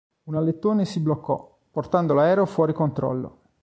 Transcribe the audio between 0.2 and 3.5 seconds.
Un alettone si bloccò, portando l'aereo fuori controllo.